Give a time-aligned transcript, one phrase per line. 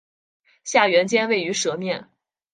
[0.63, 2.09] 下原尖位于舌面。